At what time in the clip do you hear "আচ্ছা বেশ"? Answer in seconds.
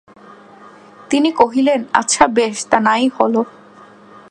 1.93-2.55